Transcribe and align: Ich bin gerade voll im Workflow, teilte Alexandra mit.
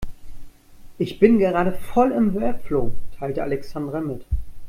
Ich 0.97 1.19
bin 1.19 1.37
gerade 1.37 1.73
voll 1.73 2.11
im 2.11 2.33
Workflow, 2.33 2.91
teilte 3.19 3.43
Alexandra 3.43 3.99
mit. 4.01 4.25